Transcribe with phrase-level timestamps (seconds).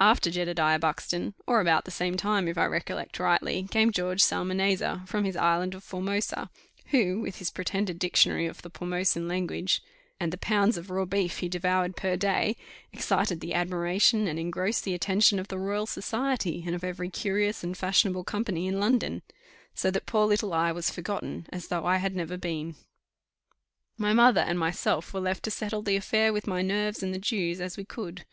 [0.00, 5.04] After Jedediah Buxton, or about the same time, if I recollect rightly, came George Psalmanazar,
[5.06, 6.50] from his Island of Formosa,
[6.86, 9.80] who, with his pretended Dictionary of the Pormosan language,
[10.18, 12.56] and the pounds of raw beef he devoured per day,
[12.92, 17.62] excited the admiration and engrossed the attention of the Royal Society and of every curious
[17.62, 19.22] and fashionable company in London:
[19.72, 22.74] so that poor little I was forgotten, as though I had never been.
[23.96, 27.20] My mother and myself were left to settle the affair with my nerves and the
[27.20, 28.24] Jews, as we could.